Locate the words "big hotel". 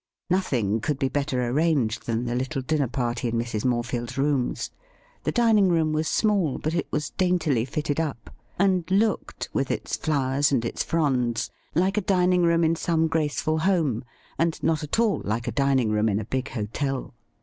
16.25-17.13